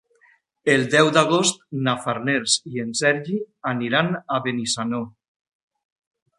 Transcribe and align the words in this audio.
El 0.75 0.85
deu 0.93 1.09
d'agost 1.17 1.61
na 1.89 1.93
Farners 2.07 2.57
i 2.75 2.83
en 2.85 2.91
Sergi 3.03 3.37
aniran 3.75 4.13
a 4.39 4.43
Benissanó. 4.49 5.07